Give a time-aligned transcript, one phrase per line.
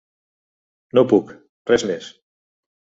[0.99, 1.37] No puc,
[1.73, 2.13] res més.